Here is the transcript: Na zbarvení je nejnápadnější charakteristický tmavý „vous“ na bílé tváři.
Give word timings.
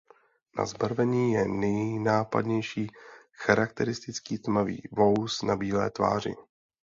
Na 0.57 0.65
zbarvení 0.65 1.33
je 1.33 1.47
nejnápadnější 1.47 2.87
charakteristický 3.37 4.37
tmavý 4.39 4.81
„vous“ 4.91 5.41
na 5.41 5.55
bílé 5.55 5.89
tváři. 5.91 6.35